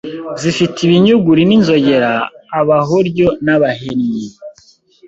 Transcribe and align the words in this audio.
zifite 0.41 0.77
ibinyuguri 0.85 1.41
n’inzogera 1.47 2.11
abahoryo 2.59 3.27
n’abahennyi 3.45 4.19